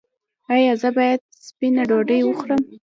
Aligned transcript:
ایا 0.53 0.73
زه 0.81 0.89
باید 0.97 1.21
سپینه 1.45 1.83
ډوډۍ 1.89 2.21
وخورم؟ 2.23 2.61